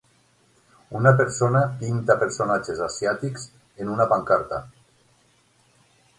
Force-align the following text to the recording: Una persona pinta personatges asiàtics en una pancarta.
Una 0.99 1.11
persona 1.19 1.61
pinta 1.81 2.15
personatges 2.23 2.81
asiàtics 2.87 3.47
en 3.85 3.93
una 3.99 4.09
pancarta. 4.15 4.63